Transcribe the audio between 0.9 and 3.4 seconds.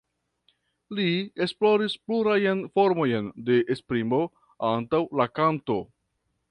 Li esploris plurajn formojn